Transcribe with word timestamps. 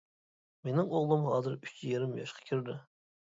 مېنىڭ 0.67 0.89
ئوغلۇم 0.99 1.27
ھازىر 1.33 1.59
ئۈچ 1.59 1.83
يېرىم 1.91 2.17
ياشقا 2.23 2.49
كىردى. 2.49 2.79